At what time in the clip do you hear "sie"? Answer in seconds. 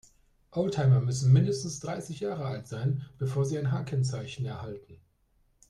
3.45-3.59